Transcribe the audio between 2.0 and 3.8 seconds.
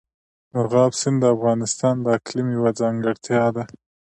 د اقلیم یوه ځانګړتیا ده.